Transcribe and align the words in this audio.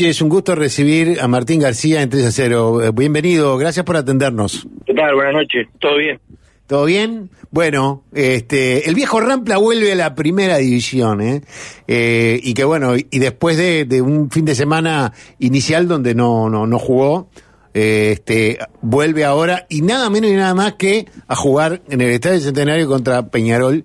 Es 0.00 0.22
un 0.22 0.28
gusto 0.28 0.54
recibir 0.54 1.18
a 1.20 1.26
Martín 1.26 1.58
García 1.58 2.02
en 2.02 2.08
3 2.08 2.26
a 2.26 2.30
0. 2.30 2.84
Eh, 2.84 2.90
Bienvenido, 2.94 3.58
gracias 3.58 3.84
por 3.84 3.96
atendernos. 3.96 4.64
¿Qué 4.86 4.94
tal? 4.94 5.16
Buenas 5.16 5.32
noches, 5.32 5.66
¿todo 5.80 5.96
bien? 5.96 6.20
¿Todo 6.68 6.84
bien? 6.84 7.30
Bueno, 7.50 8.04
este, 8.14 8.88
el 8.88 8.94
viejo 8.94 9.20
Rampla 9.20 9.56
vuelve 9.56 9.90
a 9.90 9.96
la 9.96 10.14
primera 10.14 10.58
división, 10.58 11.20
¿eh? 11.20 11.42
Eh, 11.88 12.38
y 12.40 12.54
que 12.54 12.62
bueno, 12.62 12.94
y 12.94 13.18
después 13.18 13.56
de, 13.56 13.86
de, 13.86 14.00
un 14.00 14.30
fin 14.30 14.44
de 14.44 14.54
semana 14.54 15.12
inicial 15.40 15.88
donde 15.88 16.14
no, 16.14 16.48
no, 16.48 16.64
no 16.64 16.78
jugó, 16.78 17.28
eh, 17.74 18.10
este, 18.12 18.56
vuelve 18.80 19.24
ahora 19.24 19.66
y 19.68 19.82
nada 19.82 20.10
menos 20.10 20.30
y 20.30 20.34
nada 20.34 20.54
más 20.54 20.74
que 20.74 21.06
a 21.26 21.34
jugar 21.34 21.82
en 21.90 22.02
el 22.02 22.10
Estadio 22.10 22.38
Centenario 22.38 22.86
contra 22.86 23.30
Peñarol. 23.30 23.82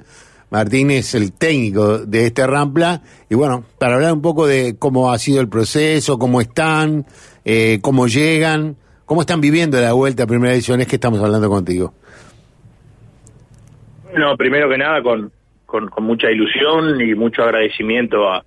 Martín 0.54 0.92
es 0.92 1.16
el 1.16 1.34
técnico 1.34 1.98
de 2.06 2.28
este 2.28 2.46
Rampla. 2.46 3.02
Y 3.28 3.34
bueno, 3.34 3.66
para 3.80 3.96
hablar 3.96 4.14
un 4.14 4.22
poco 4.22 4.46
de 4.46 4.76
cómo 4.78 5.12
ha 5.12 5.18
sido 5.18 5.42
el 5.42 5.50
proceso, 5.50 6.20
cómo 6.20 6.42
están, 6.42 7.06
eh, 7.44 7.80
cómo 7.82 8.06
llegan, 8.06 8.76
cómo 9.06 9.22
están 9.22 9.42
viviendo 9.42 9.82
la 9.82 9.94
vuelta 9.94 10.24
a 10.24 10.28
Primera 10.28 10.52
División, 10.54 10.80
es 10.80 10.88
que 10.88 10.98
estamos 10.98 11.20
hablando 11.24 11.50
contigo. 11.50 11.96
Bueno, 14.12 14.38
primero 14.38 14.70
que 14.70 14.78
nada, 14.78 15.02
con, 15.02 15.32
con, 15.66 15.90
con 15.90 16.04
mucha 16.04 16.30
ilusión 16.30 17.02
y 17.02 17.16
mucho 17.16 17.42
agradecimiento 17.42 18.32
a, 18.32 18.46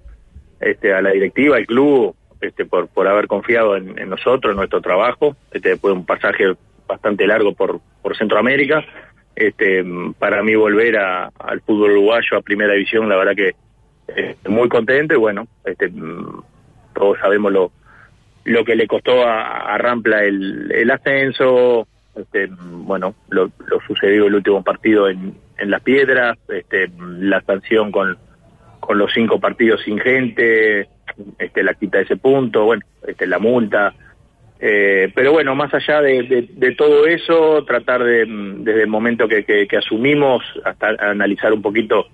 este, 0.60 0.94
a 0.94 1.02
la 1.02 1.10
directiva, 1.10 1.56
al 1.56 1.66
club, 1.66 2.14
este, 2.40 2.66
por, 2.66 2.86
por 2.86 3.08
haber 3.08 3.26
confiado 3.26 3.76
en, 3.76 3.98
en 3.98 4.10
nosotros, 4.10 4.52
en 4.52 4.58
nuestro 4.58 4.80
trabajo. 4.80 5.34
Este, 5.50 5.70
después 5.70 5.92
de 5.92 5.98
un 5.98 6.06
pasaje 6.06 6.44
bastante 6.86 7.26
largo 7.26 7.52
por, 7.52 7.80
por 8.00 8.16
Centroamérica 8.16 8.84
este, 9.36 9.84
para 10.18 10.42
mí 10.42 10.54
volver 10.54 10.96
a, 10.96 11.26
al 11.38 11.60
fútbol 11.60 11.92
uruguayo 11.92 12.38
a 12.38 12.40
primera 12.40 12.72
división, 12.72 13.08
la 13.08 13.16
verdad 13.16 13.36
que 13.36 13.54
eh, 14.08 14.36
muy 14.48 14.68
contento 14.68 15.14
y 15.14 15.18
bueno, 15.18 15.46
este, 15.64 15.92
todos 16.94 17.18
sabemos 17.18 17.52
lo, 17.52 18.64
que 18.64 18.74
le 18.74 18.86
costó 18.86 19.26
a, 19.26 19.76
Rampla 19.76 20.24
el, 20.24 20.72
el 20.72 20.90
ascenso, 20.90 21.86
este, 22.16 22.48
bueno, 22.50 23.14
lo, 23.28 23.50
lo 23.66 23.80
sucedido 23.86 24.26
el 24.26 24.36
último 24.36 24.64
partido 24.64 25.08
en, 25.08 25.34
Las 25.58 25.82
Piedras, 25.82 26.38
este, 26.48 26.90
la 26.98 27.40
sanción 27.42 27.92
con, 27.92 28.16
con 28.80 28.98
los 28.98 29.12
cinco 29.12 29.38
partidos 29.38 29.82
sin 29.82 29.98
gente, 29.98 30.88
este, 31.38 31.62
la 31.62 31.74
quita 31.74 31.98
de 31.98 32.04
ese 32.04 32.16
punto, 32.16 32.64
bueno, 32.64 32.84
este, 33.06 33.26
la 33.26 33.38
multa, 33.38 33.94
eh, 34.58 35.12
pero 35.14 35.32
bueno, 35.32 35.54
más 35.54 35.72
allá 35.74 36.00
de, 36.00 36.74
todo 36.78 37.06
eso, 37.06 37.64
tratar 37.64 38.02
de, 38.02 38.24
desde 38.58 38.82
el 38.82 38.88
momento 38.88 39.28
que, 39.28 39.68
asumimos, 39.76 40.42
hasta 40.64 40.88
analizar 40.98 41.52
un 41.52 41.62
poquito 41.62 42.06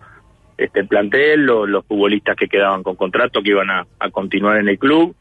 este 0.59 0.81
el 0.81 0.89
plantel, 0.89 1.47
lo, 1.47 1.67
los 1.67 1.85
futbolistas 1.87 2.37
que 2.37 2.49
quedaban 2.49 2.83
con 2.83 2.97
contrato, 2.97 3.43
que 3.43 3.51
iban 3.51 3.71
a, 3.71 3.87
continuar 4.11 4.59
en 4.59 4.69
el 4.69 4.79
club, 4.79 5.15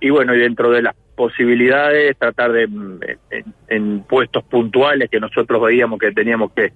y 0.00 0.10
bueno, 0.10 0.34
y 0.34 0.38
dentro 0.38 0.70
de 0.70 0.82
las 0.82 0.94
posibilidades, 1.14 2.16
tratar 2.18 2.52
de, 2.52 2.62
en, 2.62 3.44
en 3.68 4.02
puestos 4.02 4.42
puntuales 4.44 5.08
que 5.10 5.20
nosotros 5.20 5.62
veíamos 5.62 5.98
que 5.98 6.12
teníamos 6.12 6.52
que, 6.52 6.72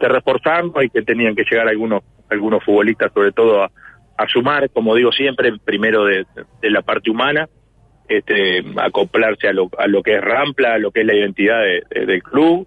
que 0.00 0.08
reforzarnos 0.08 0.82
y 0.82 0.90
que 0.90 1.02
tenían 1.02 1.36
que 1.36 1.44
llegar 1.44 1.68
algunos, 1.68 2.02
algunos 2.28 2.64
futbolistas, 2.64 3.12
sobre 3.12 3.32
todo 3.32 3.62
a, 3.62 3.70
sumar, 4.28 4.70
como 4.70 4.94
digo 4.94 5.10
siempre, 5.10 5.52
primero 5.64 6.04
de 6.04 6.24
la 6.62 6.82
parte 6.82 7.10
humana, 7.10 7.48
este, 8.18 8.64
acoplarse 8.76 9.48
a 9.48 9.52
lo, 9.52 9.70
a 9.78 9.86
lo 9.86 10.02
que 10.02 10.14
es 10.14 10.20
Rampla, 10.20 10.74
a 10.74 10.78
lo 10.78 10.90
que 10.90 11.00
es 11.00 11.06
la 11.06 11.14
identidad 11.14 11.60
de, 11.60 11.82
de, 11.90 12.06
del 12.06 12.22
club. 12.22 12.66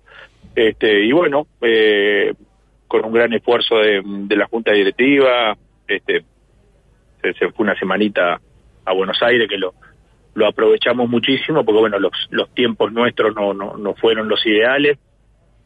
Este, 0.55 1.03
y 1.03 1.11
bueno, 1.11 1.47
eh, 1.61 2.33
con 2.87 3.05
un 3.05 3.13
gran 3.13 3.33
esfuerzo 3.33 3.77
de, 3.77 4.01
la 4.35 4.47
Junta 4.47 4.71
Directiva, 4.71 5.57
este, 5.87 6.23
se, 7.21 7.51
fue 7.51 7.65
una 7.65 7.77
semanita 7.77 8.39
a 8.85 8.93
Buenos 8.93 9.21
Aires 9.21 9.49
que 9.49 9.57
lo, 9.57 9.73
lo 10.33 10.47
aprovechamos 10.47 11.09
muchísimo 11.09 11.65
porque 11.65 11.79
bueno, 11.79 11.99
los, 11.99 12.13
los 12.29 12.53
tiempos 12.53 12.91
nuestros 12.93 13.35
no, 13.35 13.53
no, 13.53 13.77
no 13.77 13.93
fueron 13.95 14.29
los 14.29 14.45
ideales. 14.45 14.97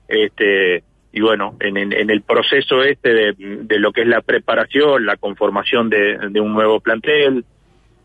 Este, 0.08 0.84
y 1.12 1.22
bueno, 1.22 1.56
en, 1.60 1.78
en, 1.78 2.10
el 2.10 2.22
proceso 2.22 2.84
este 2.84 3.34
de, 3.34 3.80
lo 3.80 3.92
que 3.92 4.02
es 4.02 4.08
la 4.08 4.22
preparación, 4.22 5.06
la 5.06 5.18
conformación 5.18 5.90
de 5.90 6.40
un 6.40 6.54
nuevo 6.54 6.80
plantel, 6.80 7.46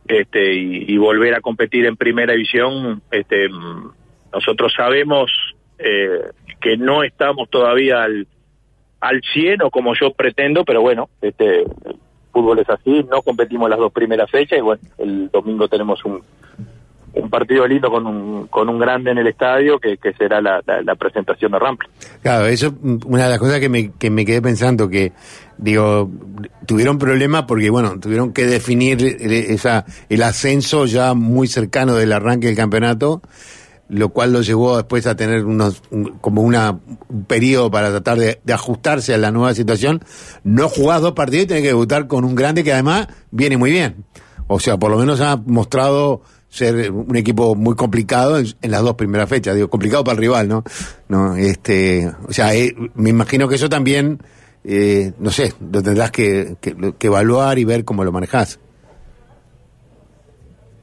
este, 0.06 0.54
y, 0.54 0.84
y, 0.92 0.96
volver 0.98 1.34
a 1.34 1.40
competir 1.40 1.86
en 1.86 1.96
primera 1.96 2.32
división, 2.32 3.02
este, 3.10 3.48
nosotros 4.32 4.72
sabemos 4.76 5.30
eh, 5.78 6.30
que 6.60 6.76
no 6.76 7.02
estamos 7.02 7.48
todavía 7.50 8.02
al, 8.02 8.26
al 9.00 9.20
100 9.32 9.62
o 9.62 9.70
como 9.70 9.94
yo 9.94 10.12
pretendo, 10.12 10.64
pero 10.64 10.82
bueno, 10.82 11.08
este, 11.22 11.64
fútbol 12.32 12.58
es 12.58 12.68
así, 12.68 13.04
no 13.10 13.22
competimos 13.22 13.70
las 13.70 13.78
dos 13.78 13.92
primeras 13.92 14.30
fechas 14.30 14.58
y 14.58 14.62
bueno, 14.62 14.82
el 14.98 15.30
domingo 15.30 15.68
tenemos 15.68 16.04
un, 16.04 16.22
un 17.14 17.30
partido 17.30 17.66
lindo 17.66 17.90
con 17.90 18.06
un, 18.06 18.46
con 18.48 18.68
un 18.68 18.78
grande 18.78 19.12
en 19.12 19.18
el 19.18 19.28
estadio 19.28 19.78
que, 19.78 19.96
que 19.98 20.12
será 20.14 20.40
la, 20.40 20.60
la, 20.66 20.94
presentación 20.96 21.52
de 21.52 21.58
Rampla. 21.58 21.88
Claro, 22.22 22.46
eso 22.46 22.74
una 23.06 23.24
de 23.24 23.30
las 23.30 23.38
cosas 23.38 23.60
que 23.60 23.68
me, 23.68 23.92
que 23.92 24.10
me 24.10 24.24
quedé 24.24 24.42
pensando 24.42 24.88
que, 24.88 25.12
digo, 25.56 26.10
tuvieron 26.66 26.98
problemas 26.98 27.44
porque, 27.44 27.70
bueno, 27.70 27.98
tuvieron 28.00 28.32
que 28.32 28.46
definir 28.46 29.02
esa, 29.02 29.84
el 30.08 30.22
ascenso 30.22 30.86
ya 30.86 31.14
muy 31.14 31.46
cercano 31.46 31.94
del 31.94 32.12
arranque 32.12 32.48
del 32.48 32.56
campeonato, 32.56 33.22
lo 33.88 34.08
cual 34.08 34.32
lo 34.32 34.40
llevó 34.42 34.76
después 34.76 35.06
a 35.06 35.14
tener 35.14 35.44
unos, 35.44 35.82
un, 35.90 36.18
como 36.18 36.42
una, 36.42 36.80
un 37.08 37.24
periodo 37.26 37.70
para 37.70 37.90
tratar 37.90 38.18
de, 38.18 38.40
de, 38.42 38.52
ajustarse 38.52 39.14
a 39.14 39.18
la 39.18 39.30
nueva 39.30 39.54
situación. 39.54 40.00
No 40.42 40.68
jugás 40.68 41.00
dos 41.00 41.12
partidos 41.12 41.44
y 41.44 41.48
tenés 41.48 41.62
que 41.62 41.68
debutar 41.68 42.08
con 42.08 42.24
un 42.24 42.34
grande 42.34 42.64
que 42.64 42.72
además 42.72 43.06
viene 43.30 43.56
muy 43.56 43.70
bien. 43.70 44.04
O 44.46 44.60
sea, 44.60 44.76
por 44.76 44.90
lo 44.90 44.98
menos 44.98 45.20
ha 45.20 45.36
mostrado 45.36 46.22
ser 46.54 46.92
un 46.92 47.16
equipo 47.16 47.56
muy 47.56 47.74
complicado 47.74 48.38
en, 48.38 48.70
las 48.70 48.82
dos 48.82 48.94
primeras 48.94 49.28
fechas, 49.28 49.56
digo, 49.56 49.68
complicado 49.68 50.04
para 50.04 50.14
el 50.14 50.20
rival, 50.20 50.48
¿no? 50.48 50.62
no 51.08 51.34
este, 51.34 52.08
o 52.28 52.32
sea, 52.32 52.54
eh, 52.54 52.72
me 52.94 53.10
imagino 53.10 53.48
que 53.48 53.56
eso 53.56 53.68
también, 53.68 54.18
eh, 54.64 55.10
no 55.18 55.30
sé, 55.30 55.52
lo 55.60 55.82
tendrás 55.82 56.12
que, 56.12 56.54
que, 56.62 56.76
que, 56.96 57.06
evaluar 57.08 57.58
y 57.58 57.64
ver 57.64 57.84
cómo 57.84 58.04
lo 58.04 58.12
manejas. 58.12 58.60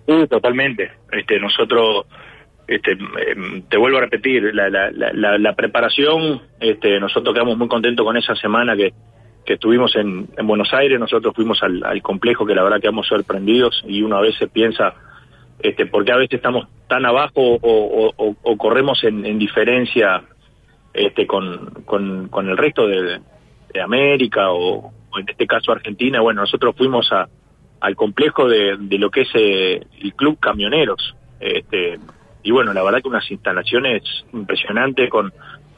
Sí, 0.05 0.27
totalmente. 0.29 0.91
Este, 1.09 1.39
nosotros, 1.39 2.05
este, 2.67 2.97
te 3.69 3.77
vuelvo 3.77 3.99
a 3.99 4.01
repetir, 4.01 4.53
la, 4.53 4.69
la, 4.69 4.91
la, 4.91 5.37
la 5.37 5.55
preparación, 5.55 6.41
este, 6.59 6.99
nosotros 6.99 7.33
quedamos 7.33 7.57
muy 7.57 7.69
contentos 7.69 8.05
con 8.05 8.17
esa 8.17 8.35
semana 8.35 8.75
que, 8.75 8.91
que 9.45 9.53
estuvimos 9.53 9.95
en, 9.95 10.27
en 10.37 10.47
Buenos 10.47 10.73
Aires, 10.73 10.99
nosotros 10.99 11.33
fuimos 11.33 11.63
al, 11.63 11.81
al 11.85 12.01
complejo 12.01 12.45
que 12.45 12.55
la 12.55 12.63
verdad 12.63 12.81
quedamos 12.81 13.07
sorprendidos 13.07 13.81
y 13.87 14.01
uno 14.01 14.17
a 14.17 14.21
veces 14.21 14.49
piensa 14.51 14.93
este, 15.63 15.85
porque 15.85 16.11
a 16.11 16.17
veces 16.17 16.37
estamos 16.37 16.67
tan 16.87 17.05
abajo 17.05 17.41
o, 17.61 18.35
o, 18.43 18.57
corremos 18.57 19.03
en, 19.03 19.25
en, 19.25 19.37
diferencia 19.39 20.23
este, 20.93 21.27
con, 21.27 22.29
el 22.33 22.57
resto 22.57 22.87
de, 22.87 23.21
América 23.81 24.51
o, 24.51 24.91
en 25.17 25.29
este 25.29 25.47
caso 25.47 25.71
Argentina. 25.71 26.19
Bueno, 26.19 26.41
nosotros 26.41 26.75
fuimos 26.75 27.11
a, 27.11 27.27
al 27.79 27.95
complejo 27.95 28.47
de, 28.47 28.77
de 28.77 28.97
lo 28.97 29.09
que 29.09 29.21
es 29.21 29.29
eh, 29.33 29.81
el 30.01 30.13
Club 30.15 30.39
Camioneros. 30.39 31.15
Este, 31.39 31.99
y 32.43 32.51
bueno, 32.51 32.73
la 32.73 32.83
verdad 32.83 33.01
que 33.01 33.07
unas 33.07 33.29
instalaciones 33.29 34.03
impresionantes 34.33 35.09
con, 35.09 35.31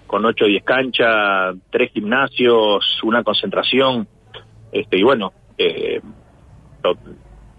con 0.07 0.25
8 0.25 0.45
o 0.45 0.47
10 0.47 0.63
canchas, 0.63 1.55
tres 1.69 1.91
gimnasios, 1.91 2.99
una 3.03 3.23
concentración. 3.23 4.07
Este, 4.72 4.97
y 4.97 5.03
bueno, 5.03 5.33
eh, 5.57 6.01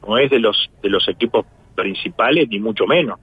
no 0.07 0.19
es 0.19 0.31
de 0.31 0.39
los, 0.39 0.71
de 0.83 0.89
los 0.89 1.07
equipos 1.09 1.47
principales, 1.75 2.49
ni 2.49 2.59
mucho 2.59 2.87
menos. 2.87 3.19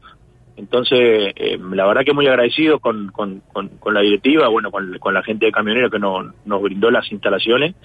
Entonces, 0.57 1.33
eh, 1.35 1.57
la 1.71 1.87
verdad 1.87 2.03
que 2.03 2.13
muy 2.13 2.27
agradecido 2.27 2.79
con, 2.79 3.07
con, 3.09 3.41
con, 3.51 3.69
con 3.79 3.93
la 3.93 4.01
directiva, 4.01 4.47
bueno, 4.47 4.69
con, 4.69 4.97
con, 4.99 5.13
la 5.13 5.23
gente 5.23 5.47
de 5.47 5.51
camionero 5.51 5.89
que 5.89 5.99
no, 5.99 6.33
nos 6.45 6.61
brindó 6.61 6.91
las 6.91 7.11
instalaciones. 7.11 7.75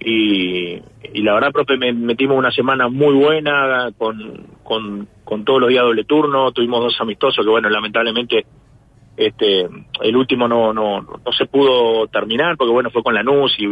Y, 0.00 0.80
y 1.14 1.22
la 1.22 1.34
verdad, 1.34 1.52
profe, 1.52 1.76
me 1.76 1.92
metimos 1.92 2.36
una 2.36 2.52
semana 2.52 2.88
muy 2.88 3.14
buena 3.14 3.90
con, 3.96 4.46
con, 4.62 5.08
con 5.24 5.44
todos 5.44 5.60
los 5.60 5.70
días 5.70 5.84
doble 5.84 6.04
turno. 6.04 6.52
Tuvimos 6.52 6.80
dos 6.80 7.00
amistosos 7.00 7.44
que, 7.44 7.50
bueno, 7.50 7.68
lamentablemente 7.70 8.44
este 9.16 9.68
el 10.02 10.16
último 10.16 10.46
no, 10.46 10.72
no, 10.72 11.00
no 11.00 11.32
se 11.36 11.46
pudo 11.46 12.06
terminar 12.06 12.56
porque, 12.56 12.72
bueno, 12.72 12.90
fue 12.90 13.02
con 13.02 13.14
la 13.14 13.22
NUS 13.22 13.56
y 13.58 13.66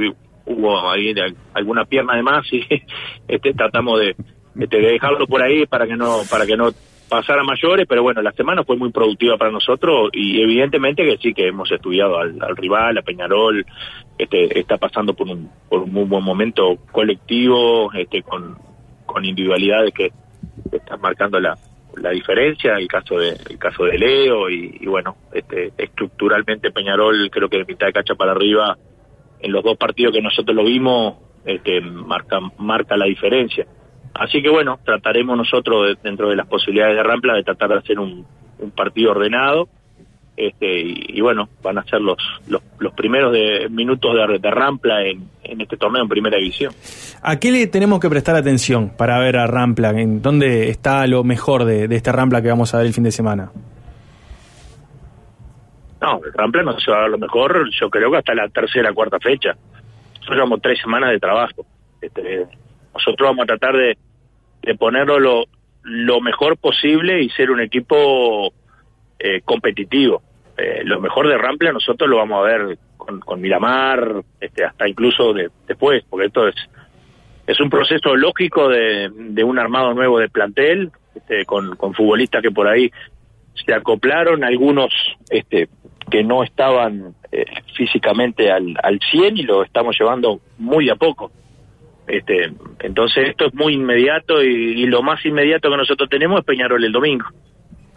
hubo 0.46 0.90
ahí 0.90 1.14
alguna 1.54 1.84
pierna 1.84 2.16
de 2.16 2.22
más 2.22 2.52
y 2.52 2.64
este 3.28 3.52
tratamos 3.54 4.00
de 4.00 4.16
este, 4.58 4.80
de 4.80 4.92
dejarlo 4.92 5.26
por 5.26 5.42
ahí 5.42 5.66
para 5.66 5.86
que 5.86 5.96
no 5.96 6.20
para 6.30 6.46
que 6.46 6.56
no 6.56 6.70
pasara 7.08 7.44
mayores, 7.44 7.86
pero 7.88 8.02
bueno, 8.02 8.20
la 8.20 8.32
semana 8.32 8.64
fue 8.64 8.76
muy 8.76 8.90
productiva 8.90 9.36
para 9.36 9.50
nosotros 9.50 10.10
y 10.12 10.40
evidentemente 10.42 11.04
que 11.04 11.18
sí 11.18 11.32
que 11.32 11.48
hemos 11.48 11.70
estudiado 11.70 12.18
al, 12.18 12.36
al 12.42 12.56
rival, 12.56 12.98
a 12.98 13.02
Peñarol, 13.02 13.64
este, 14.18 14.58
está 14.58 14.76
pasando 14.76 15.14
por 15.14 15.28
un, 15.28 15.48
por 15.68 15.82
un 15.82 15.92
muy 15.92 16.04
buen 16.04 16.24
momento 16.24 16.76
colectivo, 16.90 17.92
este, 17.92 18.22
con, 18.22 18.56
con 19.04 19.24
individualidades 19.24 19.94
que 19.94 20.10
están 20.72 21.00
marcando 21.00 21.38
la, 21.38 21.56
la 21.96 22.10
diferencia, 22.10 22.76
el 22.76 22.88
caso 22.88 23.18
de 23.18 23.36
el 23.50 23.58
caso 23.58 23.84
de 23.84 23.98
Leo 23.98 24.50
y, 24.50 24.78
y 24.80 24.86
bueno, 24.86 25.16
este, 25.32 25.72
estructuralmente 25.78 26.72
Peñarol 26.72 27.30
creo 27.30 27.48
que 27.48 27.58
de 27.58 27.64
mitad 27.64 27.86
de 27.86 27.92
cacha 27.92 28.14
para 28.14 28.32
arriba 28.32 28.76
en 29.38 29.52
los 29.52 29.62
dos 29.62 29.76
partidos 29.76 30.12
que 30.12 30.22
nosotros 30.22 30.56
lo 30.56 30.64
vimos, 30.64 31.18
este, 31.44 31.80
marca 31.80 32.40
marca 32.58 32.96
la 32.96 33.06
diferencia 33.06 33.66
así 34.18 34.42
que 34.42 34.48
bueno, 34.48 34.78
trataremos 34.84 35.36
nosotros 35.36 35.96
dentro 36.02 36.28
de 36.28 36.36
las 36.36 36.46
posibilidades 36.46 36.96
de 36.96 37.02
Rampla 37.02 37.34
de 37.34 37.42
tratar 37.42 37.70
de 37.70 37.78
hacer 37.78 37.98
un, 37.98 38.26
partido 38.74 39.12
ordenado. 39.12 39.68
Este, 40.36 40.82
y, 40.82 41.18
bueno, 41.22 41.48
van 41.62 41.78
a 41.78 41.84
ser 41.84 42.02
los, 42.02 42.18
los, 42.46 42.92
primeros 42.92 43.32
de, 43.32 43.68
minutos 43.70 44.14
de, 44.38 44.50
Rampla 44.50 45.02
en, 45.02 45.30
este 45.42 45.78
torneo 45.78 46.02
en 46.02 46.10
primera 46.10 46.36
división. 46.36 46.74
¿A 47.22 47.38
qué 47.38 47.50
le 47.50 47.66
tenemos 47.68 48.00
que 48.00 48.10
prestar 48.10 48.36
atención 48.36 48.90
para 48.98 49.18
ver 49.18 49.38
a 49.38 49.46
Rampla? 49.46 49.90
¿En 49.90 50.20
dónde 50.20 50.68
está 50.68 51.06
lo 51.06 51.24
mejor 51.24 51.64
de, 51.64 51.88
de 51.88 51.96
este 51.96 52.12
Rampla 52.12 52.42
que 52.42 52.48
vamos 52.48 52.74
a 52.74 52.78
ver 52.78 52.86
el 52.86 52.92
fin 52.92 53.04
de 53.04 53.12
semana? 53.12 53.50
No, 56.00 56.20
el 56.24 56.32
Rampla 56.32 56.62
no 56.62 56.78
se 56.78 56.90
va 56.90 56.98
a 56.98 57.00
ver 57.02 57.10
lo 57.10 57.18
mejor, 57.18 57.70
yo 57.80 57.88
creo 57.88 58.10
que 58.10 58.18
hasta 58.18 58.34
la 58.34 58.48
tercera, 58.48 58.92
cuarta 58.92 59.18
fecha. 59.18 59.56
Nosotros 60.08 60.36
llevamos 60.36 60.60
tres 60.60 60.78
semanas 60.80 61.10
de 61.10 61.18
trabajo. 61.18 61.64
Este, 62.00 62.46
nosotros 62.94 63.28
vamos 63.28 63.44
a 63.44 63.46
tratar 63.46 63.76
de, 63.76 63.96
de 64.66 64.74
ponerlo 64.74 65.46
lo, 65.82 66.20
mejor 66.20 66.58
posible 66.58 67.22
y 67.22 67.30
ser 67.30 67.50
un 67.50 67.60
equipo 67.60 68.52
eh, 69.18 69.40
competitivo. 69.42 70.22
Eh, 70.58 70.82
lo 70.84 71.00
mejor 71.00 71.28
de 71.28 71.38
Rampla 71.38 71.72
nosotros 71.72 72.10
lo 72.10 72.18
vamos 72.18 72.40
a 72.40 72.48
ver 72.48 72.78
con, 72.98 73.20
con 73.20 73.40
Miramar, 73.40 74.22
este, 74.40 74.64
hasta 74.64 74.88
incluso 74.88 75.32
después, 75.32 76.04
porque 76.10 76.26
esto 76.26 76.48
es 76.48 76.56
es 77.46 77.60
un 77.60 77.70
proceso 77.70 78.16
lógico 78.16 78.68
de, 78.68 79.08
de 79.12 79.44
un 79.44 79.58
armado 79.58 79.94
nuevo 79.94 80.18
de 80.18 80.28
plantel, 80.28 80.90
este, 81.14 81.44
con, 81.44 81.76
con 81.76 81.94
futbolistas 81.94 82.42
que 82.42 82.50
por 82.50 82.66
ahí 82.66 82.90
se 83.64 83.72
acoplaron, 83.72 84.44
algunos 84.44 84.92
este, 85.30 85.68
que 86.10 86.24
no 86.24 86.42
estaban 86.42 87.14
eh, 87.30 87.44
físicamente 87.76 88.50
al, 88.50 88.74
al 88.82 88.98
100 89.00 89.38
y 89.38 89.42
lo 89.42 89.62
estamos 89.62 89.96
llevando 89.98 90.40
muy 90.58 90.90
a 90.90 90.96
poco. 90.96 91.30
Este, 92.06 92.52
entonces 92.80 93.30
esto 93.30 93.46
es 93.46 93.54
muy 93.54 93.74
inmediato 93.74 94.42
y, 94.42 94.86
lo 94.86 95.02
más 95.02 95.24
inmediato 95.26 95.70
que 95.70 95.76
nosotros 95.76 96.08
tenemos 96.08 96.40
es 96.40 96.44
Peñarol 96.44 96.84
el 96.84 96.92
domingo. 96.92 97.26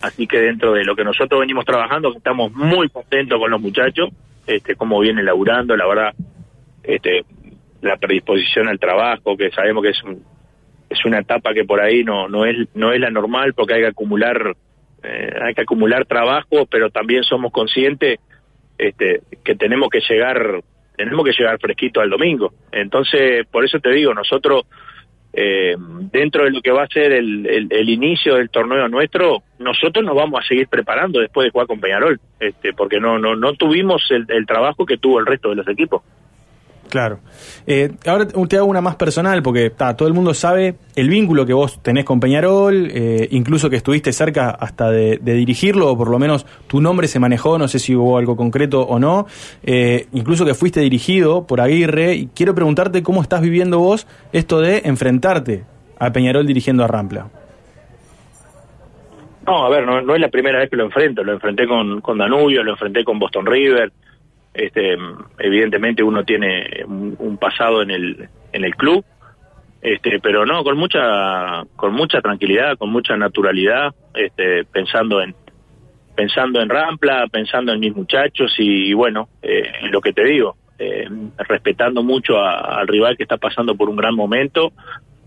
Así 0.01 0.25
que 0.27 0.39
dentro 0.39 0.73
de 0.73 0.83
lo 0.83 0.95
que 0.95 1.03
nosotros 1.03 1.39
venimos 1.41 1.65
trabajando, 1.65 2.15
estamos 2.15 2.51
muy 2.53 2.89
contentos 2.89 3.37
con 3.37 3.51
los 3.51 3.61
muchachos, 3.61 4.09
este, 4.47 4.75
cómo 4.75 4.99
vienen 4.99 5.25
laburando, 5.25 5.75
la 5.75 5.85
verdad, 5.85 6.13
este, 6.83 7.25
la 7.81 7.97
predisposición 7.97 8.67
al 8.67 8.79
trabajo, 8.79 9.37
que 9.37 9.51
sabemos 9.51 9.83
que 9.83 9.89
es 9.89 10.01
es 10.89 11.05
una 11.05 11.19
etapa 11.19 11.53
que 11.53 11.65
por 11.65 11.79
ahí 11.79 12.03
no 12.03 12.27
no 12.27 12.45
es 12.45 12.67
no 12.73 12.91
es 12.91 12.99
la 12.99 13.11
normal 13.11 13.53
porque 13.53 13.75
hay 13.75 13.81
que 13.81 13.87
acumular 13.89 14.55
eh, 15.03 15.33
hay 15.41 15.53
que 15.53 15.61
acumular 15.61 16.05
trabajo, 16.05 16.65
pero 16.65 16.89
también 16.89 17.23
somos 17.23 17.51
conscientes 17.51 18.19
este, 18.77 19.21
que 19.43 19.55
tenemos 19.55 19.89
que 19.89 20.01
llegar 20.01 20.61
tenemos 20.99 21.23
que 21.23 21.31
llegar 21.31 21.57
fresquito 21.61 22.01
al 22.01 22.09
domingo. 22.09 22.51
Entonces, 22.73 23.47
por 23.47 23.63
eso 23.63 23.79
te 23.79 23.89
digo, 23.89 24.13
nosotros 24.13 24.65
eh, 25.31 25.73
dentro 26.11 26.43
de 26.43 26.51
lo 26.51 26.61
que 26.61 26.71
va 26.71 26.83
a 26.83 26.87
ser 26.87 27.13
el, 27.13 27.69
el, 27.71 27.89
inicio 27.89 28.35
del 28.35 28.49
torneo 28.49 28.89
nuestro, 28.89 29.41
nosotros 29.59 30.03
nos 30.03 30.13
vamos 30.13 30.41
a 30.43 30.47
seguir 30.47 30.67
preparando 30.67 31.21
después 31.21 31.45
de 31.45 31.51
jugar 31.51 31.67
con 31.67 31.79
Peñarol, 31.79 32.19
este, 32.41 32.73
porque 32.73 32.99
no 32.99 33.17
no 33.17 33.37
no 33.37 33.53
tuvimos 33.53 34.05
el, 34.09 34.25
el 34.27 34.45
trabajo 34.45 34.85
que 34.85 34.97
tuvo 34.97 35.19
el 35.19 35.25
resto 35.25 35.51
de 35.51 35.55
los 35.55 35.67
equipos. 35.69 36.01
Claro. 36.89 37.19
Eh, 37.67 37.91
ahora 38.07 38.25
te 38.27 38.57
hago 38.57 38.65
una 38.65 38.81
más 38.81 38.95
personal, 38.95 39.43
porque 39.43 39.69
todo 39.69 40.07
el 40.07 40.13
mundo 40.13 40.33
sabe 40.33 40.75
el 40.95 41.07
vínculo 41.07 41.45
que 41.45 41.53
vos 41.53 41.81
tenés 41.83 42.03
con 42.03 42.19
Peñarol, 42.19 42.89
eh, 42.91 43.27
incluso 43.31 43.69
que 43.69 43.75
estuviste 43.75 44.11
cerca 44.11 44.49
hasta 44.49 44.89
de, 44.89 45.19
dirigirlo, 45.21 45.91
o 45.91 45.97
por 45.97 46.09
lo 46.09 46.17
menos 46.17 46.47
tu 46.67 46.81
nombre 46.81 47.07
se 47.07 47.19
manejó, 47.19 47.59
no 47.59 47.67
sé 47.67 47.77
si 47.77 47.95
hubo 47.95 48.17
algo 48.17 48.35
concreto 48.35 48.81
o 48.81 48.97
no, 48.97 49.27
eh, 49.63 50.07
incluso 50.13 50.45
que 50.45 50.55
fuiste 50.55 50.79
dirigido 50.79 51.45
por 51.45 51.61
Aguirre, 51.61 52.15
y 52.15 52.27
quiero 52.27 52.55
preguntarte 52.55 53.03
cómo 53.03 53.21
estás 53.21 53.41
viviendo 53.41 53.77
vos 53.77 54.07
esto 54.33 54.59
de 54.59 54.81
enfrentarte 54.85 55.63
a 55.99 56.11
Peñarol 56.11 56.47
dirigiendo 56.47 56.83
a 56.83 56.87
Rampla. 56.87 57.27
No, 59.45 59.65
a 59.65 59.69
ver, 59.69 59.85
no, 59.85 60.01
no 60.01 60.15
es 60.15 60.21
la 60.21 60.29
primera 60.29 60.59
vez 60.59 60.69
que 60.69 60.75
lo 60.75 60.85
enfrento, 60.85 61.23
lo 61.23 61.33
enfrenté 61.33 61.67
con, 61.67 62.01
con 62.01 62.17
Danubio, 62.17 62.63
lo 62.63 62.71
enfrenté 62.71 63.03
con 63.03 63.19
Boston 63.19 63.45
River, 63.45 63.91
este, 64.53 64.97
evidentemente 65.37 66.03
uno 66.03 66.23
tiene 66.23 66.83
un, 66.85 67.37
pasado 67.37 67.81
en 67.81 67.91
el, 67.91 68.29
en 68.51 68.63
el 68.63 68.75
club, 68.75 69.05
este, 69.81 70.19
pero 70.19 70.45
no, 70.45 70.63
con 70.63 70.77
mucha, 70.77 71.63
con 71.75 71.93
mucha 71.93 72.21
tranquilidad, 72.21 72.77
con 72.77 72.91
mucha 72.91 73.15
naturalidad, 73.15 73.93
este, 74.13 74.65
pensando 74.65 75.21
en, 75.21 75.33
pensando 76.15 76.61
en 76.61 76.69
Rampla, 76.69 77.27
pensando 77.31 77.71
en 77.71 77.79
mis 77.79 77.95
muchachos 77.95 78.53
y, 78.57 78.93
bueno, 78.93 79.29
eh, 79.41 79.71
lo 79.89 80.01
que 80.01 80.11
te 80.11 80.25
digo, 80.25 80.57
eh, 80.77 81.07
respetando 81.37 82.03
mucho 82.03 82.41
al 82.41 82.87
rival 82.87 83.15
que 83.15 83.23
está 83.23 83.37
pasando 83.37 83.75
por 83.75 83.89
un 83.89 83.95
gran 83.95 84.15
momento, 84.15 84.73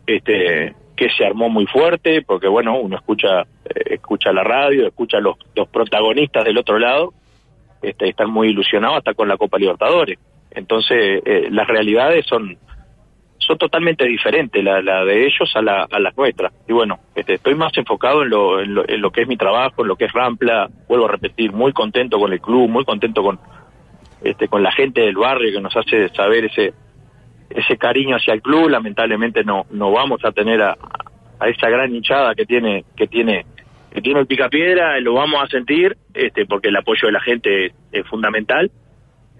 este, 0.07 0.75
que 0.97 1.09
se 1.11 1.25
armó 1.25 1.49
muy 1.49 1.67
fuerte, 1.67 2.23
porque 2.23 2.49
bueno, 2.49 2.79
uno 2.79 2.97
escucha, 2.97 3.41
eh, 3.41 3.95
escucha 3.95 4.33
la 4.33 4.45
radio, 4.45 4.87
escucha 4.87 5.19
los, 5.21 5.37
los 5.55 5.69
protagonistas 5.69 6.45
del 6.45 6.59
otro 6.59 6.79
lado, 6.79 7.15
este, 7.82 8.08
están 8.08 8.31
muy 8.31 8.49
ilusionados 8.49 8.99
hasta 8.99 9.14
con 9.14 9.29
la 9.29 9.37
Copa 9.37 9.58
Libertadores. 9.58 10.19
Entonces, 10.50 11.23
eh, 11.25 11.49
las 11.50 11.67
realidades 11.67 12.26
son 12.26 12.56
son 13.46 13.58
totalmente 13.58 14.05
diferentes, 14.06 14.62
la, 14.62 14.81
la 14.81 15.05
de 15.05 15.26
ellos 15.26 15.50
a, 15.55 15.62
la, 15.62 15.87
a 15.90 15.99
las 15.99 16.17
nuestras. 16.17 16.52
Y 16.69 16.73
bueno, 16.73 17.00
este, 17.14 17.34
estoy 17.34 17.55
más 17.55 17.76
enfocado 17.76 18.23
en 18.23 18.31
lo, 18.31 18.61
en 18.61 18.75
lo, 18.75 18.88
en, 18.88 19.00
lo, 19.00 19.11
que 19.11 19.23
es 19.23 19.29
mi 19.29 19.37
trabajo, 19.37 19.82
en 19.82 19.88
lo 19.88 19.96
que 19.96 20.05
es 20.05 20.12
Rampla, 20.12 20.69
vuelvo 20.88 21.06
a 21.06 21.12
repetir, 21.12 21.52
muy 21.52 21.73
contento 21.73 22.19
con 22.19 22.32
el 22.32 22.40
club, 22.40 22.69
muy 22.69 22.84
contento 22.84 23.23
con, 23.23 23.40
este, 24.23 24.49
con 24.49 24.62
la 24.62 24.73
gente 24.73 25.00
del 25.00 25.17
barrio 25.17 25.52
que 25.52 25.61
nos 25.61 25.76
hace 25.76 26.08
saber 26.11 26.44
ese, 26.44 26.73
ese 27.50 27.76
cariño 27.76 28.17
hacia 28.17 28.35
el 28.35 28.43
club. 28.43 28.69
Lamentablemente 28.69 29.43
no, 29.43 29.67
no 29.70 29.90
vamos 29.90 30.25
a 30.25 30.31
tener 30.31 30.62
a, 30.62 30.76
a 31.40 31.49
esa 31.49 31.69
gran 31.69 31.93
hinchada 31.94 32.35
que 32.35 32.46
tiene, 32.46 32.85
que 32.96 33.08
tiene 33.08 33.44
que 33.93 34.00
tiene 34.00 34.21
el 34.21 34.27
picapiedra, 34.27 34.99
lo 35.00 35.15
vamos 35.15 35.43
a 35.43 35.49
sentir, 35.49 35.97
este, 36.15 36.47
porque 36.47 36.69
el 36.69 36.77
apoyo 36.77 37.06
de 37.06 37.12
la 37.12 37.21
gente 37.21 37.73
es, 37.93 38.06
fundamental, 38.09 38.71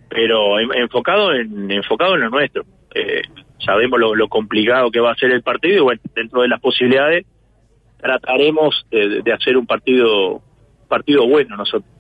pero 0.08 0.60
enfocado 0.60 1.32
en, 1.32 1.70
enfocado 1.70 2.14
en 2.14 2.20
lo 2.20 2.31
nuestro. 2.31 2.64
Eh, 2.94 3.22
sabemos 3.64 3.99
lo, 3.99 4.28
complicado 4.28 4.90
que 4.90 5.00
va 5.00 5.12
a 5.12 5.16
ser 5.16 5.31
el 5.31 5.43
partido 5.43 5.76
y 5.76 5.81
bueno, 5.81 6.00
dentro 6.14 6.43
de 6.43 6.49
las 6.49 6.60
posibilidades 6.60 7.25
trataremos 7.99 8.87
de, 8.90 9.32
hacer 9.32 9.56
un 9.56 9.66
partido 9.66 10.43
partido 10.88 11.26
bueno 11.26 11.56
nosotros. 11.56 11.90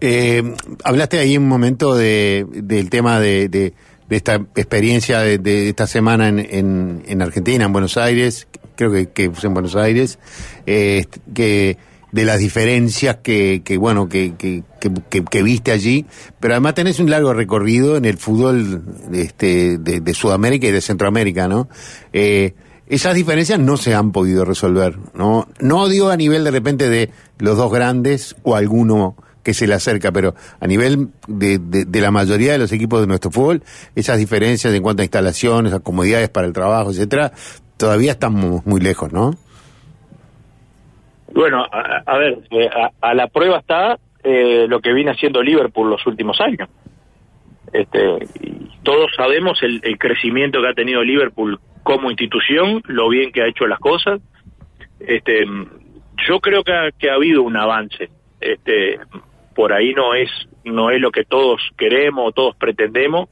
Eh, 0.00 0.42
hablaste 0.84 1.18
ahí 1.18 1.38
un 1.38 1.48
momento 1.48 1.94
de, 1.94 2.44
del 2.50 2.90
tema 2.90 3.20
de, 3.20 3.48
de, 3.48 3.72
esta 4.10 4.34
experiencia 4.34 5.20
de, 5.20 5.68
esta 5.68 5.86
semana 5.86 6.28
en, 6.28 7.02
en, 7.06 7.22
Argentina, 7.22 7.64
en 7.64 7.72
Buenos 7.72 7.96
Aires, 7.96 8.48
creo 8.80 8.92
que, 8.92 9.10
que 9.10 9.24
en 9.42 9.52
Buenos 9.52 9.76
Aires, 9.76 10.18
eh, 10.64 11.04
que 11.34 11.76
de 12.12 12.24
las 12.24 12.38
diferencias 12.38 13.18
que, 13.22 13.60
que 13.62 13.76
bueno, 13.76 14.08
que, 14.08 14.34
que, 14.36 14.62
que, 14.80 15.42
viste 15.42 15.70
allí, 15.70 16.06
pero 16.40 16.54
además 16.54 16.74
tenés 16.74 16.98
un 16.98 17.10
largo 17.10 17.34
recorrido 17.34 17.98
en 17.98 18.06
el 18.06 18.16
fútbol 18.16 18.82
este, 19.12 19.76
de, 19.76 20.00
de 20.00 20.14
Sudamérica 20.14 20.66
y 20.66 20.70
de 20.72 20.80
Centroamérica, 20.80 21.46
¿no? 21.46 21.68
Eh, 22.14 22.54
esas 22.86 23.14
diferencias 23.14 23.60
no 23.60 23.76
se 23.76 23.94
han 23.94 24.12
podido 24.12 24.46
resolver, 24.46 24.96
¿no? 25.14 25.46
No 25.60 25.86
digo 25.88 26.08
a 26.08 26.16
nivel 26.16 26.42
de 26.42 26.50
repente 26.50 26.88
de 26.88 27.10
los 27.38 27.58
dos 27.58 27.70
grandes 27.70 28.34
o 28.42 28.56
alguno 28.56 29.14
que 29.42 29.52
se 29.52 29.66
le 29.66 29.74
acerca, 29.74 30.10
pero 30.10 30.34
a 30.58 30.66
nivel 30.66 31.10
de, 31.28 31.58
de, 31.58 32.00
la 32.00 32.10
mayoría 32.10 32.52
de 32.52 32.58
los 32.58 32.72
equipos 32.72 33.00
de 33.00 33.06
nuestro 33.06 33.30
fútbol, 33.30 33.62
esas 33.94 34.18
diferencias 34.18 34.72
en 34.74 34.82
cuanto 34.82 35.02
a 35.02 35.04
instalaciones, 35.04 35.72
a 35.72 35.80
comodidades 35.80 36.30
para 36.30 36.46
el 36.46 36.52
trabajo, 36.52 36.90
etcétera, 36.90 37.32
todavía 37.80 38.12
estamos 38.12 38.64
muy 38.66 38.80
lejos, 38.80 39.10
¿no? 39.10 39.30
Bueno, 41.32 41.64
a, 41.70 42.18
ver, 42.18 42.38
eh, 42.50 42.68
a, 43.00 43.14
la 43.14 43.28
prueba 43.28 43.58
está 43.58 43.98
eh, 44.22 44.66
lo 44.68 44.80
que 44.80 44.92
viene 44.92 45.12
haciendo 45.12 45.42
Liverpool 45.42 45.88
los 45.88 46.06
últimos 46.06 46.40
años. 46.40 46.68
Este, 47.72 48.18
todos 48.82 49.10
sabemos 49.16 49.62
el, 49.62 49.80
crecimiento 49.98 50.60
que 50.60 50.68
ha 50.68 50.74
tenido 50.74 51.02
Liverpool 51.02 51.58
como 51.82 52.10
institución, 52.10 52.82
lo 52.86 53.08
bien 53.08 53.32
que 53.32 53.42
ha 53.42 53.46
hecho 53.46 53.66
las 53.66 53.78
cosas. 53.78 54.20
Este, 54.98 55.46
yo 56.28 56.40
creo 56.40 56.62
que 56.62 56.72
ha, 56.72 56.90
que 56.90 57.10
ha 57.10 57.14
habido 57.14 57.42
un 57.42 57.56
avance. 57.56 58.10
Este, 58.40 58.98
por 59.54 59.72
ahí 59.72 59.94
no 59.94 60.14
es 60.14 60.28
no 60.64 60.90
es 60.90 61.00
lo 61.00 61.10
que 61.10 61.24
todos 61.24 61.62
queremos, 61.78 62.34
todos 62.34 62.54
pretendemos. 62.56 63.30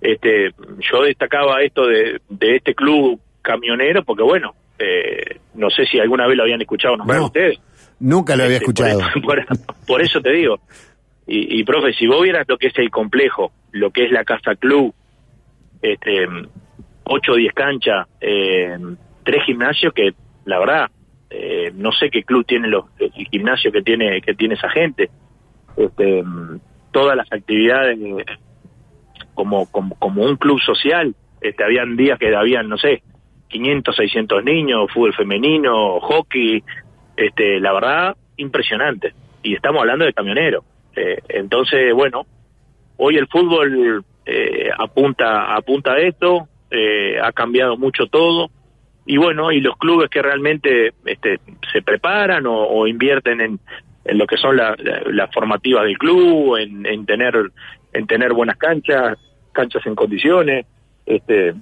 Este, 0.00 0.52
yo 0.78 1.02
destacaba 1.02 1.62
esto 1.62 1.86
de, 1.86 2.20
de 2.28 2.56
este 2.56 2.74
club 2.74 3.20
camionero, 3.48 4.04
porque 4.04 4.22
bueno, 4.22 4.54
eh, 4.78 5.40
no 5.54 5.70
sé 5.70 5.86
si 5.86 5.98
alguna 5.98 6.26
vez 6.26 6.36
lo 6.36 6.42
habían 6.42 6.60
escuchado 6.60 6.98
nombrar 6.98 7.22
ustedes. 7.22 7.58
Nunca 7.98 8.36
lo 8.36 8.44
había 8.44 8.58
este, 8.58 8.66
escuchado. 8.66 9.00
Por, 9.86 10.02
eso 10.02 10.20
te 10.20 10.30
digo. 10.32 10.60
Y, 11.26 11.62
profe, 11.64 11.92
si 11.92 12.06
vos 12.06 12.22
vieras 12.22 12.46
lo 12.48 12.56
que 12.56 12.68
es 12.68 12.78
el 12.78 12.90
complejo, 12.90 13.52
lo 13.72 13.90
que 13.90 14.04
es 14.04 14.10
la 14.10 14.24
casa 14.24 14.54
club, 14.54 14.94
este, 15.82 16.26
8 17.04 17.32
o 17.32 17.36
10 17.36 17.52
canchas, 17.52 18.06
eh, 18.20 18.78
tres 19.24 19.44
gimnasios 19.44 19.92
que, 19.92 20.14
la 20.46 20.58
verdad, 20.58 20.90
eh, 21.28 21.70
no 21.74 21.92
sé 21.92 22.08
qué 22.08 22.22
club 22.22 22.46
tiene 22.46 22.68
los, 22.68 22.86
el 22.98 23.12
gimnasio 23.30 23.70
que 23.70 23.82
tiene, 23.82 24.22
que 24.22 24.34
tiene 24.34 24.54
esa 24.54 24.70
gente. 24.70 25.10
Este, 25.76 26.24
todas 26.92 27.14
las 27.14 27.30
actividades 27.30 27.98
como, 29.34 29.70
como, 29.70 29.94
como 29.98 30.24
un 30.24 30.36
club 30.36 30.58
social, 30.60 31.14
este, 31.42 31.62
habían 31.62 31.96
días 31.96 32.18
que 32.18 32.34
habían, 32.34 32.68
no 32.68 32.78
sé, 32.78 33.02
500, 33.48 33.96
600 33.96 34.44
niños, 34.44 34.90
fútbol 34.92 35.14
femenino, 35.14 36.00
hockey, 36.00 36.62
este, 37.16 37.60
la 37.60 37.72
verdad, 37.72 38.16
impresionante. 38.36 39.14
Y 39.42 39.54
estamos 39.54 39.80
hablando 39.80 40.04
de 40.04 40.12
camioneros. 40.12 40.64
Eh, 40.94 41.18
entonces, 41.28 41.92
bueno, 41.94 42.26
hoy 42.96 43.16
el 43.16 43.26
fútbol 43.28 44.04
eh, 44.26 44.70
apunta, 44.76 45.54
apunta 45.54 45.92
a 45.92 45.98
esto, 45.98 46.48
eh, 46.70 47.18
ha 47.22 47.32
cambiado 47.32 47.76
mucho 47.76 48.06
todo. 48.06 48.50
Y 49.06 49.16
bueno, 49.16 49.50
y 49.52 49.60
los 49.60 49.76
clubes 49.78 50.10
que 50.10 50.20
realmente 50.20 50.92
este, 51.06 51.40
se 51.72 51.80
preparan 51.80 52.44
o, 52.46 52.86
invierten 52.86 53.40
en, 53.40 53.58
en, 54.04 54.18
lo 54.18 54.26
que 54.26 54.36
son 54.36 54.56
las 54.56 55.30
formativas 55.32 55.84
del 55.84 55.96
club, 55.96 56.56
en, 56.58 56.84
en, 56.84 57.06
tener 57.06 57.50
en 57.94 58.06
tener 58.06 58.34
buenas 58.34 58.58
canchas, 58.58 59.18
canchas 59.52 59.86
en 59.86 59.94
condiciones, 59.94 60.66
este, 61.06 61.54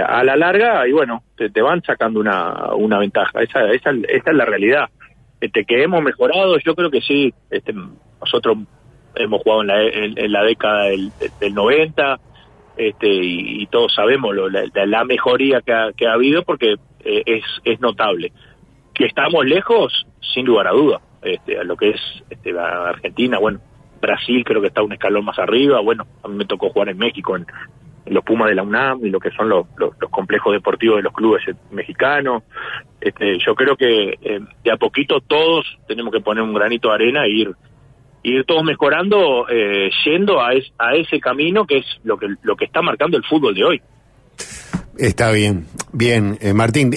a 0.00 0.24
la 0.24 0.36
larga, 0.36 0.86
y 0.88 0.92
bueno, 0.92 1.22
te, 1.36 1.60
van 1.60 1.82
sacando 1.82 2.20
una, 2.20 2.74
una 2.74 2.98
ventaja. 2.98 3.40
Esa, 3.42 3.70
esa, 3.72 3.90
esa 3.90 4.30
es 4.30 4.36
la 4.36 4.44
realidad. 4.44 4.88
Este, 5.40 5.64
que 5.64 5.82
hemos 5.82 6.02
mejorado, 6.02 6.56
yo 6.58 6.74
creo 6.74 6.90
que 6.90 7.00
sí. 7.00 7.34
Este, 7.50 7.74
nosotros 8.20 8.58
hemos 9.16 9.42
jugado 9.42 9.62
en 9.62 9.66
la, 9.66 9.82
en, 9.82 10.32
la 10.32 10.42
década 10.44 10.84
del, 10.84 11.10
del 11.40 11.54
90 11.54 12.18
este, 12.76 13.08
y, 13.08 13.66
todos 13.66 13.94
sabemos 13.94 14.34
lo, 14.34 14.48
la, 14.48 14.64
la, 14.86 15.04
mejoría 15.04 15.60
que 15.60 15.72
ha, 15.72 15.92
que 15.92 16.06
ha 16.06 16.14
habido 16.14 16.42
porque 16.42 16.76
eh, 17.04 17.22
es, 17.26 17.44
es 17.64 17.80
notable. 17.80 18.32
Que 18.94 19.06
estamos 19.06 19.44
lejos, 19.44 20.06
sin 20.32 20.46
lugar 20.46 20.68
a 20.68 20.72
duda, 20.72 21.00
este, 21.22 21.58
a 21.58 21.64
lo 21.64 21.76
que 21.76 21.90
es 21.90 22.00
este, 22.30 22.58
Argentina, 22.58 23.38
bueno, 23.38 23.60
Brasil 24.00 24.42
creo 24.44 24.60
que 24.60 24.68
está 24.68 24.82
un 24.82 24.92
escalón 24.92 25.24
más 25.24 25.38
arriba, 25.38 25.80
bueno, 25.80 26.06
a 26.22 26.28
mí 26.28 26.36
me 26.36 26.44
tocó 26.44 26.70
jugar 26.70 26.88
en 26.88 26.98
México 26.98 27.36
en, 27.36 27.46
los 28.06 28.24
Pumas 28.24 28.48
de 28.48 28.54
la 28.54 28.62
UNAM 28.62 29.04
y 29.04 29.10
lo 29.10 29.20
que 29.20 29.30
son 29.30 29.48
los, 29.48 29.66
complejos 30.10 30.52
deportivos 30.52 30.96
de 30.96 31.02
los 31.02 31.12
clubes 31.12 31.42
mexicanos. 31.70 32.42
Este, 33.00 33.38
yo 33.44 33.54
creo 33.54 33.76
que 33.76 34.18
eh, 34.20 34.40
de 34.64 34.72
a 34.72 34.76
poquito 34.76 35.20
todos 35.20 35.64
tenemos 35.86 36.12
que 36.12 36.20
poner 36.20 36.42
un 36.42 36.54
granito 36.54 36.88
de 36.88 36.94
arena 36.94 37.24
e 37.24 37.30
ir 37.30 37.50
ir 38.24 38.44
todos 38.44 38.62
mejorando 38.62 39.48
eh, 39.48 39.90
yendo 40.04 40.40
a, 40.40 40.50
a 40.78 40.94
ese 40.94 41.18
camino 41.18 41.66
que 41.66 41.78
es 41.78 41.86
lo 42.04 42.16
que 42.16 42.28
lo 42.42 42.54
que 42.54 42.66
está 42.66 42.80
marcando 42.80 43.16
el 43.16 43.24
fútbol 43.24 43.54
de 43.54 43.64
hoy. 43.64 43.82
Está 44.96 45.32
bien, 45.32 45.66
bien, 45.92 46.38
eh, 46.40 46.52
Martín, 46.52 46.92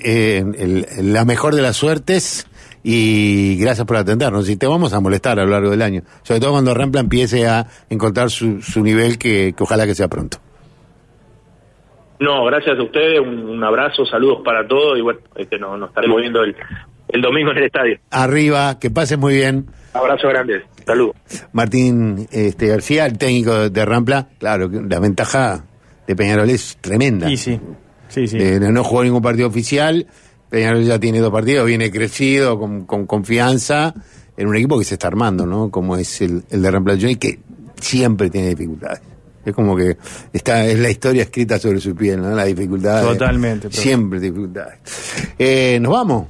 la 1.02 1.26
mejor 1.26 1.56
de 1.56 1.62
las 1.62 1.78
suertes 1.78 2.48
y 2.84 3.58
gracias 3.58 3.88
por 3.88 3.98
atendernos. 3.98 4.48
Y 4.50 4.58
te 4.58 4.68
vamos 4.68 4.94
a 4.94 5.00
molestar 5.00 5.40
a 5.40 5.46
lo 5.46 5.52
largo 5.52 5.72
del 5.72 5.82
año, 5.82 6.04
sobre 6.22 6.40
todo 6.40 6.52
cuando 6.52 6.74
Rampla 6.74 7.02
empiece 7.02 7.48
a 7.48 7.66
encontrar 7.90 8.30
su, 8.30 8.62
su 8.62 8.84
nivel 8.84 9.18
que 9.18 9.56
ojalá 9.58 9.88
que 9.88 9.96
sea 9.96 10.08
pronto. 10.08 10.45
No, 12.20 12.46
gracias 12.46 12.78
a 12.80 12.84
ustedes, 12.84 13.20
un, 13.20 13.64
abrazo, 13.64 14.06
saludos 14.06 14.42
para 14.44 14.68
todos 14.68 14.98
y 14.98 15.02
bueno, 15.02 15.20
este, 15.36 15.58
nos, 15.60 15.78
nos 15.78 15.90
estaremos 15.90 16.22
viendo 16.22 16.44
el, 16.44 16.56
el 17.10 17.22
domingo 17.22 17.52
en 17.52 17.58
el 17.58 17.64
estadio. 17.66 18.00
Arriba, 18.12 18.80
que 18.80 18.90
pasen 18.90 19.20
muy 19.20 19.36
bien. 19.36 19.66
Abrazo 19.94 20.30
grande, 20.30 20.64
saludos. 20.86 21.16
Martín 21.52 22.28
este, 22.32 22.68
García, 22.68 23.06
el 23.06 23.18
técnico 23.18 23.70
de 23.70 23.86
Rampla, 23.86 24.30
claro, 24.40 24.70
la 24.70 25.00
ventaja 25.00 25.66
de 26.08 26.16
Peñarol 26.16 26.50
es 26.50 26.78
tremenda. 26.80 27.28
Sí, 27.28 27.38
sí, 27.38 27.60
sí, 28.08 28.28
sí. 28.28 28.38
Eh, 28.40 28.60
no 28.60 28.84
jugó 28.84 29.04
ningún 29.04 29.22
partido 29.22 29.48
oficial, 29.48 30.08
Peñarol 30.50 30.84
ya 30.84 31.00
tiene 31.00 31.20
dos 31.20 31.32
partidos, 31.32 31.66
viene 31.66 31.92
crecido, 31.92 32.58
con, 32.58 32.86
con 32.86 33.06
confianza, 33.06 33.94
en 34.38 34.48
un 34.48 34.56
equipo 34.56 34.78
que 34.80 34.86
se 34.86 34.96
está 34.96 35.08
armando, 35.08 35.46
¿no? 35.46 35.70
Como 35.70 35.98
es 35.98 36.22
el, 36.22 36.44
el 36.50 36.62
de 36.62 36.72
Rampla 36.72 36.94
y 36.96 37.16
que 37.18 37.40
siempre 37.76 38.30
tiene 38.30 38.50
dificultades. 38.50 39.15
Es 39.46 39.54
como 39.54 39.76
que 39.76 39.98
está 40.34 40.66
es 40.66 40.80
la 40.80 40.90
historia 40.90 41.24
escrita 41.24 41.60
sobre 41.60 41.80
su 41.80 41.96
piel, 41.96 42.22
¿no? 42.22 42.32
La 42.32 42.46
dificultad. 42.46 43.04
Totalmente. 43.04 43.72
Siempre 43.72 44.20
dificultades. 44.20 44.80
Eh, 45.38 45.78
¿Nos 45.80 45.92
vamos? 45.92 46.28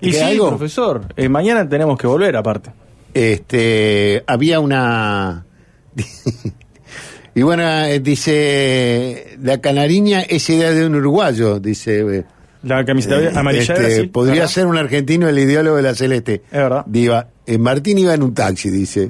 Y 0.00 0.12
sí, 0.12 0.36
profesor. 0.38 1.02
Eh, 1.16 1.28
mañana 1.28 1.68
tenemos 1.68 1.98
que 1.98 2.06
volver, 2.06 2.36
aparte. 2.36 2.70
Este, 3.12 4.24
había 4.26 4.60
una... 4.60 5.46
y 7.34 7.42
bueno, 7.42 7.62
eh, 7.84 8.00
dice, 8.00 9.36
la 9.40 9.60
canariña 9.60 10.22
es 10.22 10.48
idea 10.50 10.72
de 10.72 10.86
un 10.86 10.94
uruguayo, 10.96 11.60
dice... 11.60 12.24
La 12.64 12.84
camiseta 12.84 13.20
eh, 13.20 13.30
amarilla 13.34 13.74
este, 13.74 14.08
Podría 14.08 14.48
ser 14.48 14.66
un 14.66 14.76
argentino 14.76 15.28
el 15.28 15.38
ideólogo 15.38 15.76
de 15.76 15.82
la 15.82 15.94
Celeste. 15.94 16.42
Es 16.50 16.52
verdad. 16.52 16.84
Diva, 16.86 17.28
eh, 17.46 17.58
Martín 17.58 17.98
iba 17.98 18.14
en 18.14 18.22
un 18.22 18.34
taxi, 18.34 18.70
dice. 18.70 19.08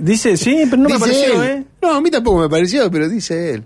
dice, 0.00 0.36
sí, 0.36 0.64
pero 0.68 0.82
no 0.82 0.88
me 0.88 0.98
pareció, 0.98 1.42
¿eh? 1.44 1.64
No, 1.80 1.94
a 1.94 2.00
mí 2.00 2.10
tampoco 2.10 2.40
me 2.40 2.48
pareció, 2.48 2.90
pero 2.90 3.08
dice 3.08 3.54
él. 3.54 3.64